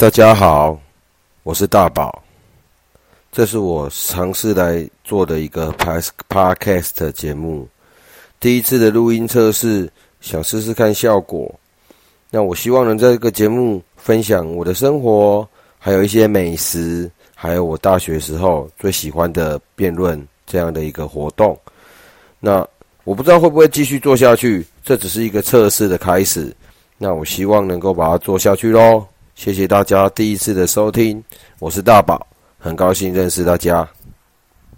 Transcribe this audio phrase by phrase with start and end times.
[0.00, 0.80] 大家好，
[1.42, 2.22] 我是大宝，
[3.30, 7.68] 这是我尝试来做的一个 Podcast 节目，
[8.40, 9.92] 第一次的录音测试，
[10.22, 11.54] 想试试看效果。
[12.30, 15.46] 那我希望能在这个节目分享我的生活，
[15.78, 21.54] 还有一些美食，还有我大学时候最喜欢的辩论这样的一个活动。
[22.38, 22.66] 那
[23.04, 26.56] 我不知道会不会继续做下去，这只是一个测试的开始。
[26.96, 29.04] 那我希望能够把它做下去喽。
[29.42, 31.24] 谢谢大家第一次的收听，
[31.60, 32.26] 我是大宝，
[32.58, 33.88] 很高兴认识大家。